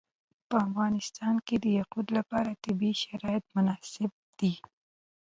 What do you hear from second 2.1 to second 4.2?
لپاره طبیعي شرایط مناسب